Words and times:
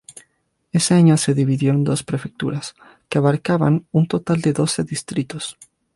Ese 0.71 0.95
año 0.95 1.15
se 1.15 1.35
dividió 1.35 1.69
en 1.73 1.83
dos 1.83 2.01
prefecturas, 2.01 2.73
que 3.07 3.19
abarcaban 3.19 3.85
un 3.91 4.07
total 4.07 4.41
de 4.41 4.51
doce 4.51 4.83
distritos. 4.83 5.59